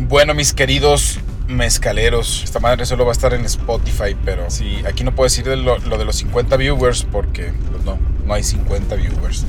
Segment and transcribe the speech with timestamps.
[0.00, 5.02] Bueno, mis queridos mezcaleros, esta madre solo va a estar en Spotify, pero sí, aquí
[5.02, 9.44] no puedo decir lo, de los 50 viewers porque pues no, no hay 50 viewers.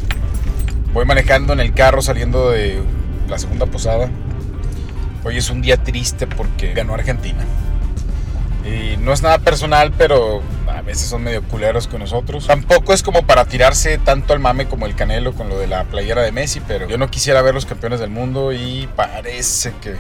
[0.92, 2.82] Voy manejando en el carro saliendo de
[3.28, 4.10] la segunda posada.
[5.24, 7.46] Hoy es un día triste porque ganó Argentina.
[8.66, 12.48] Y no es nada personal, pero a veces son medio culeros con nosotros.
[12.48, 15.84] Tampoco es como para tirarse tanto al mame como el Canelo con lo de la
[15.84, 19.96] playera de Messi, pero yo no quisiera ver los campeones del mundo y parece que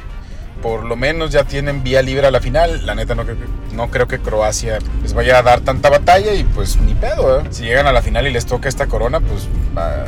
[0.62, 2.86] por lo menos ya tienen vía libre a la final.
[2.86, 6.34] La neta no creo, que, no creo que Croacia les vaya a dar tanta batalla
[6.34, 7.40] y pues ni pedo.
[7.40, 7.44] ¿eh?
[7.50, 10.06] Si llegan a la final y les toca esta corona, pues va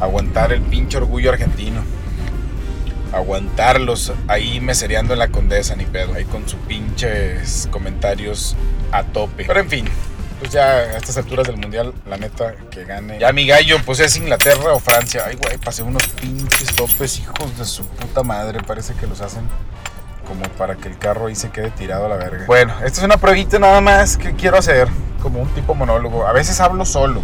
[0.00, 1.82] a aguantar el pinche orgullo argentino
[3.12, 6.14] aguantarlos ahí mesereando en la condesa, ni pedo.
[6.14, 8.56] Ahí con sus pinches comentarios
[8.92, 9.44] a tope.
[9.46, 9.84] Pero en fin,
[10.38, 13.18] pues ya a estas alturas del mundial, la neta, que gane.
[13.18, 15.24] Ya mi gallo, pues es Inglaterra o Francia.
[15.26, 18.60] Ay, güey, pasé unos pinches topes, hijos de su puta madre.
[18.66, 19.48] Parece que los hacen
[20.26, 22.44] como para que el carro ahí se quede tirado a la verga.
[22.46, 24.88] Bueno, esta es una pruebita nada más que quiero hacer,
[25.22, 26.26] como un tipo monólogo.
[26.26, 27.22] A veces hablo solo.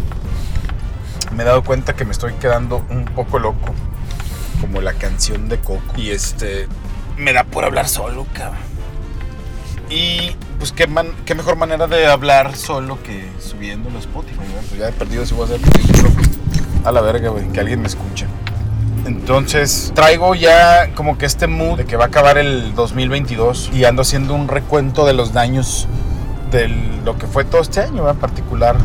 [1.31, 3.73] Me he dado cuenta que me estoy quedando un poco loco
[4.61, 5.81] como la canción de Coco.
[5.97, 6.67] Y este,
[7.17, 8.59] me da por hablar solo, cabrón.
[9.89, 14.39] Y pues qué, man, qué mejor manera de hablar solo que subiendo los Spotify.
[14.69, 15.59] Pues ya he perdido si voy a hacer
[16.85, 18.27] a la verga, güey, que alguien me escuche.
[19.05, 23.83] Entonces traigo ya como que este mood de que va a acabar el 2022 y
[23.83, 25.89] ando haciendo un recuento de los daños
[26.49, 26.69] de
[27.03, 28.77] lo que fue todo este año en particular.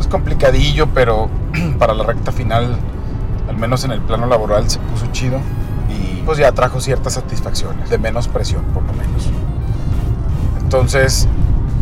[0.00, 1.30] Es complicadillo, pero
[1.78, 2.76] para la recta final
[3.48, 5.38] al menos en el plano laboral se puso chido
[5.88, 9.28] y pues ya trajo ciertas satisfacciones, de menos presión por lo menos.
[10.72, 11.26] Entonces,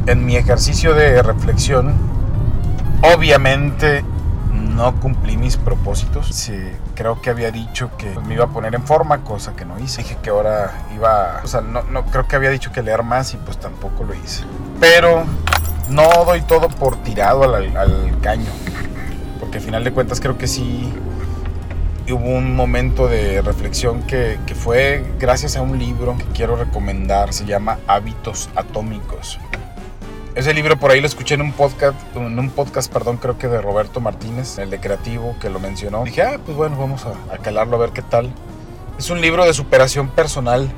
[0.07, 1.93] en mi ejercicio de reflexión,
[3.03, 4.03] obviamente
[4.51, 6.29] no cumplí mis propósitos.
[6.29, 6.59] Sí,
[6.95, 10.03] creo que había dicho que me iba a poner en forma, cosa que no hice.
[10.03, 13.35] Dije que ahora iba, o sea, no, no creo que había dicho que leer más
[13.35, 14.45] y pues tampoco lo hice.
[14.81, 15.25] Pero
[15.91, 18.51] no doy todo por tirado al, caño,
[19.39, 20.91] porque al final de cuentas creo que sí
[22.13, 27.33] hubo un momento de reflexión que, que, fue gracias a un libro que quiero recomendar,
[27.33, 29.39] se llama Hábitos Atómicos.
[30.35, 33.49] Ese libro por ahí lo escuché en un podcast, en un podcast, perdón, creo que
[33.49, 36.05] de Roberto Martínez, el de Creativo, que lo mencionó.
[36.05, 38.33] Dije, ah, pues bueno, vamos a, a calarlo a ver qué tal.
[38.99, 40.71] Es un libro de superación personal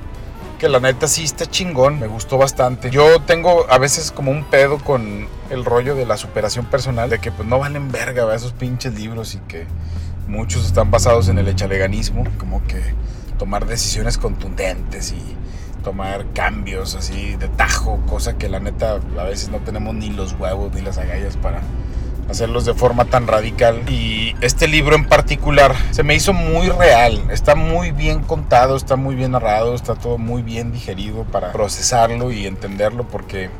[0.60, 2.90] que la neta sí está chingón, me gustó bastante.
[2.90, 7.18] Yo tengo a veces como un pedo con el rollo de la superación personal, de
[7.18, 9.66] que pues no valen verga esos pinches libros y que
[10.30, 12.80] muchos están basados en el echaleganismo, como que
[13.38, 15.36] tomar decisiones contundentes y
[15.82, 20.34] tomar cambios así de tajo, cosa que la neta a veces no tenemos ni los
[20.38, 21.62] huevos ni las agallas para
[22.28, 23.82] hacerlos de forma tan radical.
[23.90, 28.94] Y este libro en particular se me hizo muy real, está muy bien contado, está
[28.94, 33.50] muy bien narrado, está todo muy bien digerido para procesarlo y entenderlo porque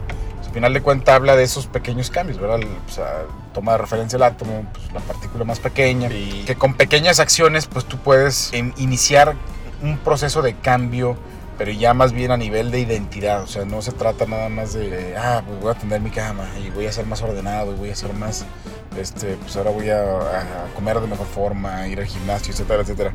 [0.51, 2.59] al final de cuentas habla de esos pequeños cambios, ¿verdad?
[2.59, 3.23] O sea,
[3.55, 7.69] toma de referencia el átomo, pues, la partícula más pequeña, y que con pequeñas acciones
[7.69, 9.37] pues tú puedes iniciar
[9.81, 11.17] un proceso de cambio,
[11.57, 14.73] pero ya más bien a nivel de identidad, o sea, no se trata nada más
[14.73, 17.77] de, ah, pues voy a atender mi cama y voy a ser más ordenado y
[17.77, 18.45] voy a ser más,
[18.99, 23.13] este, pues ahora voy a, a comer de mejor forma, ir al gimnasio, etcétera, etcétera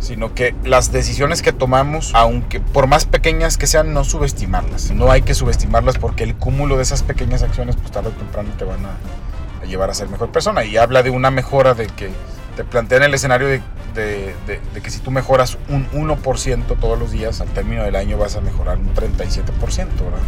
[0.00, 4.90] sino que las decisiones que tomamos, aunque por más pequeñas que sean, no subestimarlas.
[4.90, 8.50] No hay que subestimarlas porque el cúmulo de esas pequeñas acciones, pues tarde o temprano
[8.58, 10.64] te van a, llevar a ser mejor persona.
[10.64, 12.10] Y habla de una mejora de que
[12.56, 13.60] te plantean el escenario de,
[13.94, 18.40] que si tú mejoras un 1% todos los días, al término del año vas a
[18.40, 20.18] mejorar un 37%, ¿verdad?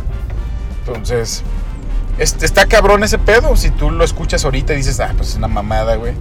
[0.86, 1.44] Entonces,
[2.18, 3.54] está cabrón ese pedo.
[3.56, 6.14] Si tú lo escuchas ahorita y dices, ah, pues es una mamada, güey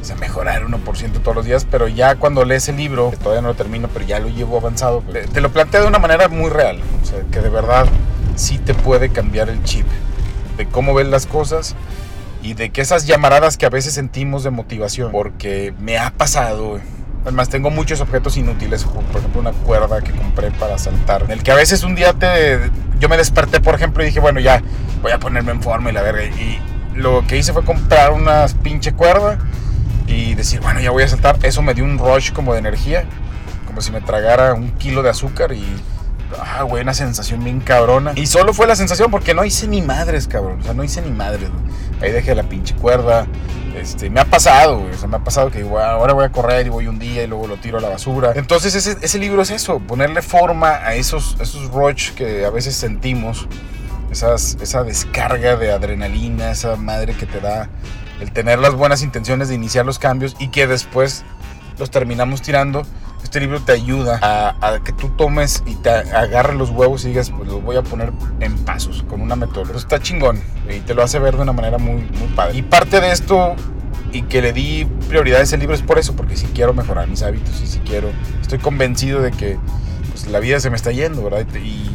[0.00, 3.42] o sea, mejorar 1% todos los días, pero ya cuando lees el libro, que todavía
[3.42, 5.02] no lo termino, pero ya lo llevo avanzado,
[5.32, 7.86] te, lo plantea de una manera muy real, o sea, que de verdad
[8.36, 9.86] sí te puede cambiar el chip
[10.56, 11.74] de cómo ves las cosas
[12.42, 16.80] y de que esas llamaradas que a veces sentimos de motivación, porque me ha pasado,
[17.22, 21.24] Además, tengo muchos objetos inútiles, por ejemplo, una cuerda que compré para saltar.
[21.24, 22.58] En el que a veces un día te,
[22.98, 24.62] yo me desperté, por ejemplo, y dije, bueno, ya
[25.02, 26.24] voy a ponerme en forma y la verga.
[26.24, 26.58] Y
[26.94, 29.38] lo que hice fue comprar una pinche cuerda
[30.06, 31.38] y decir, bueno, ya voy a saltar.
[31.42, 33.04] Eso me dio un rush como de energía,
[33.66, 35.64] como si me tragara un kilo de azúcar y,
[36.40, 38.12] ah, güey, una sensación bien cabrona.
[38.16, 40.60] Y solo fue la sensación porque no hice ni madres, cabrón.
[40.60, 41.48] O sea, no hice ni madres,
[42.02, 43.26] Ahí dejé la pinche cuerda.
[43.76, 44.94] Este, me ha pasado, güey.
[44.94, 47.22] O sea, me ha pasado que igual, ahora voy a correr y voy un día
[47.22, 48.32] y luego lo tiro a la basura.
[48.34, 52.74] Entonces, ese, ese libro es eso, ponerle forma a esos, esos rush que a veces
[52.74, 53.46] sentimos.
[54.10, 57.68] Esas, esa descarga de adrenalina, esa madre que te da
[58.20, 61.24] el tener las buenas intenciones de iniciar los cambios y que después
[61.78, 62.82] los terminamos tirando
[63.22, 67.30] Este libro te ayuda a, que tú tomes y te agarres los huevos y digas,
[67.30, 69.78] pues los voy a poner en pasos, con una metodología.
[69.78, 72.58] está chingón y te lo hace ver de una manera muy, muy padre.
[72.58, 73.56] Y parte de esto
[74.12, 77.06] y que le di prioridad a ese libro es por eso, porque si quiero mejorar
[77.08, 79.58] mis hábitos y si quiero, estoy convencido de que
[80.10, 81.46] pues, la vida se me está yendo, ¿verdad?
[81.54, 81.90] Y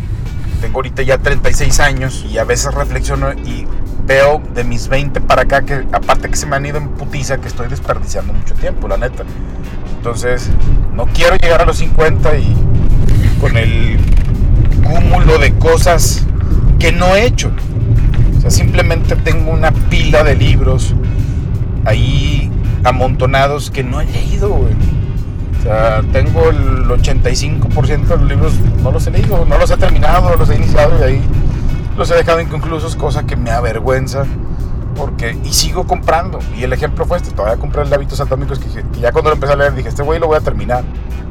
[0.62, 3.68] tengo ahorita ya 36 años y a veces reflexiono y
[4.06, 7.38] veo de mis 20 para acá que aparte que se me han ido en putiza
[7.38, 9.24] que estoy desperdiciando mucho tiempo, la neta.
[9.98, 10.50] Entonces,
[10.94, 12.56] no quiero llegar a los 50 y
[13.42, 13.98] con el
[14.84, 16.26] cúmulo de cosas
[16.80, 17.52] que no he hecho.
[18.38, 20.94] O sea, simplemente tengo una pila de libros
[21.86, 22.52] ahí
[22.84, 24.74] amontonados que no he leído, güey.
[25.60, 28.54] O sea, tengo el 85% de los libros,
[28.84, 31.22] no los he leído, no los he terminado, no los he iniciado y ahí
[31.98, 34.26] los he dejado inconclusos, cosa que me avergüenza
[34.96, 36.40] porque y sigo comprando.
[36.58, 39.36] Y el ejemplo fue este, todavía compré el de hábitos atómicos que, ya cuando lo
[39.36, 40.84] empecé a leer dije, este güey lo voy a terminar,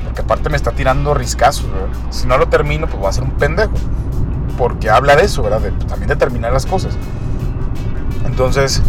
[0.04, 1.66] porque aparte me está tirando riscazos,
[2.10, 3.72] Si no lo termino, pues voy a ser un pendejo,
[4.58, 5.60] porque habla de eso, ¿verdad?
[5.60, 6.96] Pues, también de terminar las cosas.
[8.26, 8.82] Entonces,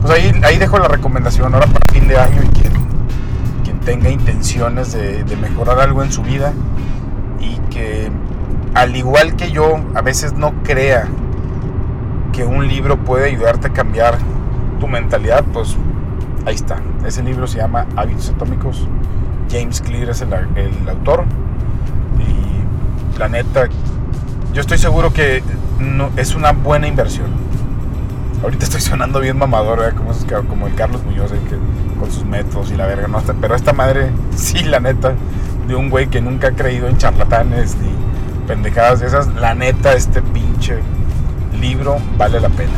[0.00, 2.72] pues ahí, ahí dejo la recomendación ahora para fin de año y quien,
[3.64, 6.52] quien tenga intenciones de, de mejorar algo en su vida
[7.40, 8.10] y que
[8.76, 11.08] al igual que yo a veces no crea
[12.34, 14.18] que un libro puede ayudarte a cambiar
[14.78, 15.78] tu mentalidad, pues
[16.44, 16.76] ahí está.
[17.06, 18.86] Ese libro se llama Hábitos Atómicos.
[19.50, 20.30] James Clear es el,
[20.90, 21.24] autor.
[22.18, 23.66] Y la neta,
[24.52, 25.42] yo estoy seguro que
[26.18, 27.28] es una buena inversión.
[28.42, 30.12] Ahorita estoy sonando bien mamador, como,
[30.50, 31.32] como el Carlos Muñoz,
[31.98, 33.08] con sus métodos y la verga.
[33.08, 35.14] No, pero esta madre, sí, la neta,
[35.66, 38.06] de un güey que nunca ha creído en charlatanes ni
[38.46, 40.78] pendejadas de esas, la neta, este pinche
[41.60, 42.72] libro vale la pena.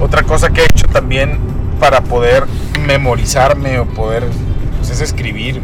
[0.00, 1.38] Otra cosa que he hecho también
[1.80, 2.44] para poder
[2.86, 4.24] memorizarme o poder,
[4.78, 5.60] pues es escribir.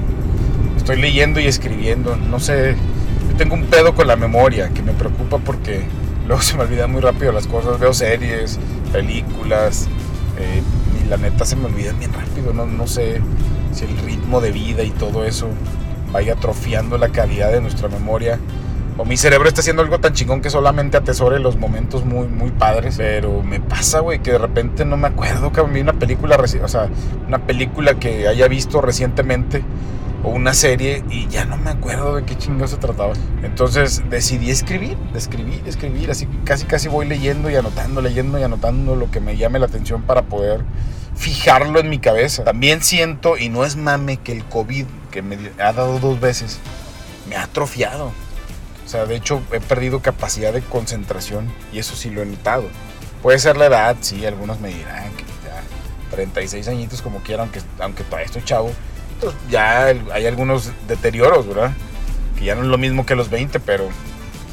[0.76, 2.16] Estoy leyendo y escribiendo.
[2.16, 2.74] No sé,
[3.28, 5.82] yo tengo un pedo con la memoria que me preocupa porque
[6.26, 7.78] luego se me olvidan muy rápido las cosas.
[7.78, 8.58] Veo series,
[8.92, 9.88] películas
[10.38, 10.62] eh,
[11.02, 12.52] y la neta se me olvidan bien rápido.
[12.52, 13.20] No, no sé
[13.72, 15.48] si el ritmo de vida y todo eso
[16.12, 18.38] vaya atrofiando la calidad de nuestra memoria
[19.00, 22.50] o mi cerebro está haciendo algo tan chingón que solamente atesore los momentos muy, muy
[22.50, 22.96] padres.
[22.98, 26.68] Pero me pasa, güey, que de repente no me acuerdo que vi una película, o
[26.68, 26.90] sea,
[27.26, 29.62] una película que haya visto recientemente
[30.22, 33.14] o una serie y ya no me acuerdo de qué chingón se trataba.
[33.42, 38.96] Entonces decidí escribir, escribir, escribir, así casi casi voy leyendo y anotando, leyendo y anotando
[38.96, 40.62] lo que me llame la atención para poder
[41.14, 42.44] fijarlo en mi cabeza.
[42.44, 46.58] También siento, y no es mame, que el COVID que me ha dado dos veces,
[47.28, 48.12] me ha atrofiado.
[48.84, 52.64] O sea, de hecho he perdido capacidad de concentración y eso sí lo he notado.
[53.22, 55.62] Puede ser la edad, sí, algunos me dirán que ya
[56.10, 58.72] 36 añitos como quieran, aunque, aunque todavía estoy chavo,
[59.20, 61.72] pues ya hay algunos deterioros, ¿verdad?
[62.38, 63.88] Que ya no es lo mismo que los 20, pero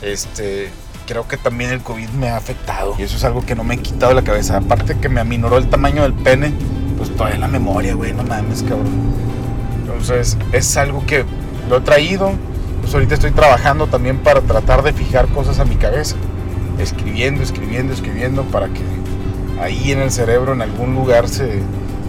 [0.01, 0.69] este
[1.07, 3.75] creo que también el COVID me ha afectado y eso es algo que no me
[3.75, 4.57] he quitado de la cabeza.
[4.57, 6.53] Aparte que me aminoró el tamaño del pene,
[6.97, 9.15] pues todavía la memoria, güey, no mames, cabrón.
[9.99, 11.25] Entonces es algo que
[11.69, 12.31] lo he traído,
[12.81, 16.15] pues ahorita estoy trabajando también para tratar de fijar cosas a mi cabeza.
[16.77, 18.81] Escribiendo, escribiendo, escribiendo para que
[19.59, 21.61] ahí en el cerebro, en algún lugar, se,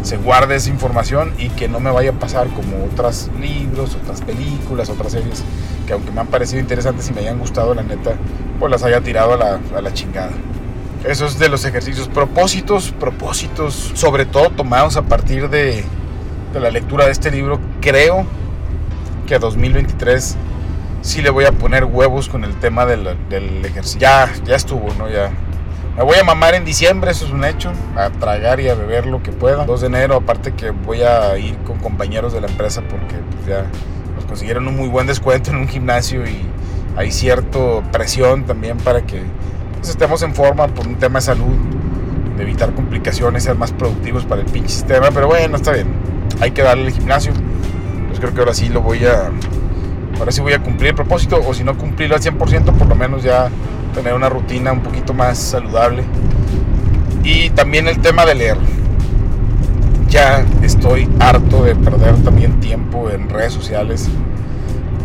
[0.03, 4.21] se guarde esa información y que no me vaya a pasar como otros libros, otras
[4.21, 5.43] películas, otras series
[5.87, 8.13] que aunque me han parecido interesantes y me hayan gustado, la neta,
[8.61, 10.33] pues las haya tirado a la, a la chingada.
[11.05, 12.09] Eso es de los ejercicios.
[12.09, 15.85] Propósitos, propósitos, sobre todo tomados a partir de,
[16.53, 17.61] de la lectura de este libro.
[17.81, 18.27] Creo
[19.27, 20.37] que a 2023
[21.03, 24.01] sí le voy a poner huevos con el tema del, del ejercicio.
[24.01, 25.09] Ya, ya estuvo, ¿no?
[25.09, 25.31] Ya.
[25.97, 29.07] Me voy a mamar en diciembre, eso es un hecho, a tragar y a beber
[29.07, 29.65] lo que pueda.
[29.65, 33.47] 2 de enero, aparte que voy a ir con compañeros de la empresa porque pues,
[33.47, 33.65] ya
[34.15, 36.43] nos consiguieron un muy buen descuento en un gimnasio y
[36.97, 37.59] hay cierta
[37.91, 39.23] presión también para que
[39.77, 41.57] pues, estemos en forma por un tema de salud,
[42.37, 45.09] de evitar complicaciones, ser más productivos para el pinche sistema.
[45.11, 45.89] Pero bueno, está bien,
[46.41, 47.33] hay que darle el gimnasio.
[48.09, 49.31] Pues creo que ahora sí lo voy a
[50.19, 52.95] ahora sí voy a cumplir el propósito, o si no cumplirlo al 100%, por lo
[52.95, 53.51] menos ya
[53.95, 56.05] tener una rutina un poquito más saludable.
[57.23, 58.57] Y también el tema de leer.
[60.09, 64.09] Ya estoy harto de perder también tiempo en redes sociales.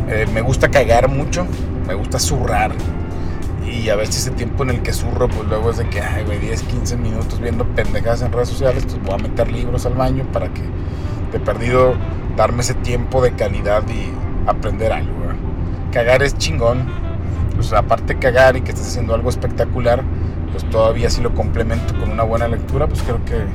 [0.07, 1.45] Eh, me gusta cagar mucho,
[1.87, 2.71] me gusta zurrar.
[3.69, 6.23] Y a veces ese tiempo en el que zurro, pues luego es de que, ay,
[6.39, 10.23] 10, 15 minutos viendo pendejadas en redes sociales, pues voy a meter libros al baño
[10.31, 10.61] para que
[11.33, 11.95] de perdido
[12.37, 14.13] darme ese tiempo de calidad y
[14.49, 15.11] aprender algo.
[15.91, 16.85] Cagar es chingón.
[17.55, 20.01] Pues aparte de cagar y que estés haciendo algo espectacular,
[20.51, 23.45] pues todavía si lo complemento con una buena lectura, pues creo que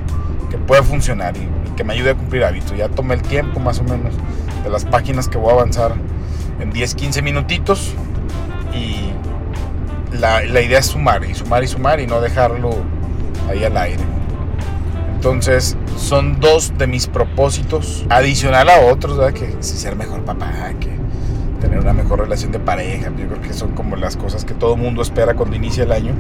[0.49, 2.77] que puede funcionar y, que me ayude a cumplir hábitos.
[2.77, 4.13] Ya tomé el tiempo más o menos
[4.65, 5.93] de las páginas que voy a avanzar
[6.59, 7.95] en 10, 15 minutitos
[8.75, 9.13] y
[10.17, 12.71] la, la idea es sumar y sumar y sumar y no dejarlo
[13.49, 14.03] ahí al aire.
[15.15, 19.35] Entonces, son dos de mis propósitos, adicional a otros, ¿verdad?
[19.35, 20.91] que ser mejor papá, que
[21.61, 23.11] tener una mejor relación de pareja.
[23.19, 26.13] Yo creo que son como las cosas que todo mundo espera cuando inicia el año,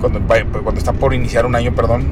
[0.00, 2.04] cuando, cuando está por iniciar un año, perdón.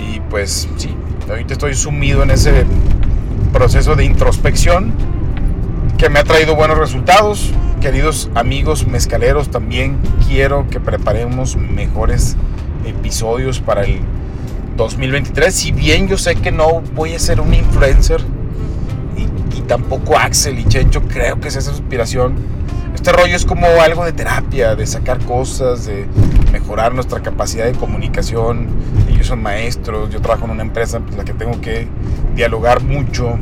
[0.00, 0.94] Y pues sí,
[1.28, 2.64] ahorita estoy sumido en ese
[3.52, 4.92] proceso de introspección
[5.98, 7.52] que me ha traído buenos resultados.
[7.80, 12.36] Queridos amigos mezcaleros, también quiero que preparemos mejores
[12.86, 14.00] episodios para el
[14.76, 15.54] 2023.
[15.54, 18.20] Si bien yo sé que no voy a ser un influencer
[19.16, 22.36] y, tampoco Axel y Chencho creo que es esa inspiración.
[22.94, 26.06] Este rollo es como algo de terapia, de sacar cosas, de
[26.52, 28.68] mejorar nuestra capacidad de comunicación.
[29.08, 31.88] Ellos son maestros, yo trabajo en una empresa en la que tengo que
[32.34, 33.38] dialogar mucho.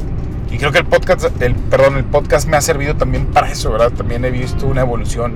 [0.50, 3.70] Y creo que el podcast, el, perdón, el podcast me ha servido también para eso,
[3.70, 3.90] ¿verdad?
[3.90, 5.34] También he visto una evolución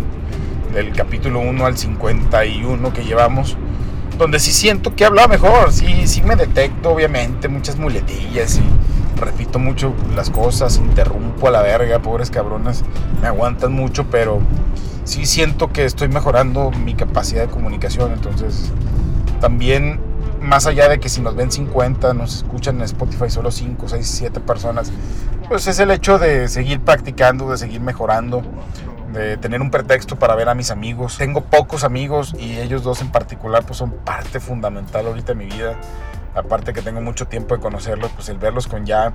[0.73, 3.57] del capítulo 1 al 51 que llevamos
[4.19, 9.59] donde sí siento que hablaba mejor, sí, sí me detecto obviamente muchas muletillas y repito
[9.59, 12.85] mucho las cosas, interrumpo a la verga, pobres cabrones,
[13.23, 14.41] me aguantan mucho, pero
[15.05, 18.73] sí siento que estoy mejorando mi capacidad de comunicación, entonces
[19.41, 20.01] también
[20.41, 24.07] más allá de que si nos ven 50, nos escuchan en Spotify solo 5, 6,
[24.07, 24.93] 7 personas,
[25.49, 28.43] pues es el hecho de seguir practicando, de seguir mejorando
[29.13, 31.17] de tener un pretexto para ver a mis amigos.
[31.19, 35.47] Tengo pocos amigos y ellos dos en particular pues son parte fundamental ahorita de mi
[35.47, 35.77] vida.
[36.35, 39.13] Aparte que tengo mucho tiempo de conocerlos, pues el verlos con ya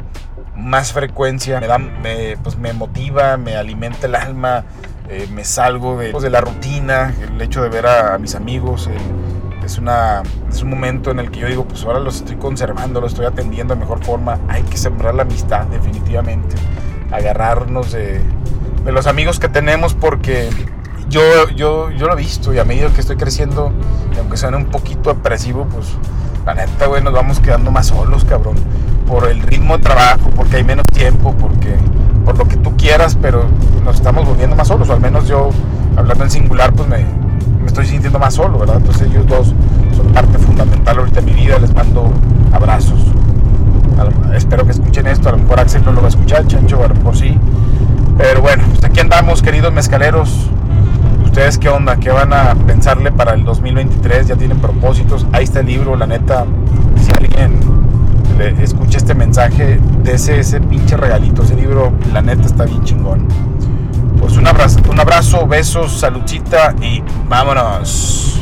[0.55, 4.65] más frecuencia me, da, me, pues me motiva, me alimenta el alma,
[5.09, 8.89] eh, me salgo de, pues, de, la rutina, el hecho de ver a, mis amigos.
[9.63, 12.99] es, una, es un momento en el que yo digo, pues ahora los estoy conservando,
[12.99, 14.39] los estoy atendiendo de mejor forma.
[14.49, 16.55] Hay que sembrar la amistad definitivamente,
[17.11, 18.21] agarrarnos de,
[18.83, 20.49] de los amigos que tenemos porque
[21.09, 21.21] yo,
[21.55, 23.71] yo, yo lo he visto y a medida que estoy creciendo,
[24.17, 25.87] aunque suene un poquito depresivo, pues
[26.45, 28.55] la neta, güey, nos vamos quedando más solos, cabrón.
[29.07, 31.75] Por el ritmo de trabajo, porque hay menos tiempo, porque
[32.25, 33.45] por lo que tú quieras, pero
[33.83, 35.49] nos estamos volviendo más solos, o al menos yo,
[35.95, 37.05] hablando en singular, pues me,
[37.59, 38.77] me estoy sintiendo más solo, ¿verdad?
[38.77, 39.53] Entonces ellos dos
[39.95, 42.11] son parte fundamental ahorita de mi vida, les mando
[42.51, 42.99] abrazos.
[44.35, 46.87] espero que escuchen esto, a lo mejor Axel no lo va a escuchar, Chancho, a
[46.87, 47.37] lo mejor sí.
[48.17, 50.49] Pero bueno, pues aquí andamos, queridos mezcaleros.
[51.23, 51.97] ¿Ustedes qué onda?
[51.97, 54.27] ¿Qué van a pensarle para el 2023?
[54.27, 55.25] ¿Ya tienen propósitos?
[55.31, 56.45] Ahí está el libro, la neta.
[57.01, 57.59] Si alguien
[58.37, 61.41] le escucha este mensaje, dese ese pinche regalito.
[61.41, 63.27] Ese libro, la neta, está bien chingón.
[64.19, 68.39] Pues un abrazo, un abrazo besos, saludcita y vámonos.